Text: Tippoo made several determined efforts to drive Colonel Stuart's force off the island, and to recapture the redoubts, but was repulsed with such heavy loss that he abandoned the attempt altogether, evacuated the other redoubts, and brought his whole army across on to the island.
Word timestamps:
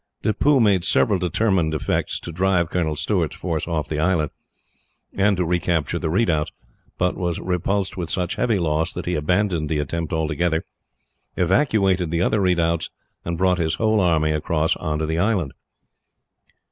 Tippoo 0.23 0.59
made 0.59 0.83
several 0.83 1.19
determined 1.19 1.75
efforts 1.75 2.19
to 2.21 2.31
drive 2.31 2.71
Colonel 2.71 2.95
Stuart's 2.95 3.35
force 3.35 3.67
off 3.67 3.87
the 3.87 3.99
island, 3.99 4.31
and 5.13 5.37
to 5.37 5.45
recapture 5.45 5.99
the 5.99 6.09
redoubts, 6.09 6.51
but 6.97 7.15
was 7.15 7.39
repulsed 7.39 7.97
with 7.97 8.09
such 8.09 8.33
heavy 8.33 8.57
loss 8.57 8.91
that 8.93 9.05
he 9.05 9.13
abandoned 9.13 9.69
the 9.69 9.77
attempt 9.77 10.11
altogether, 10.11 10.65
evacuated 11.37 12.09
the 12.09 12.19
other 12.23 12.39
redoubts, 12.41 12.89
and 13.23 13.37
brought 13.37 13.59
his 13.59 13.75
whole 13.75 13.99
army 13.99 14.31
across 14.31 14.75
on 14.77 14.97
to 14.97 15.05
the 15.05 15.19
island. 15.19 15.53